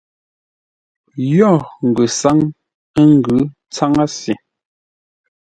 [1.37, 1.51] Yo
[1.87, 2.37] ngəsáŋ
[2.99, 3.39] ə́ ngʉ̌
[3.73, 4.33] tsáŋə́ se.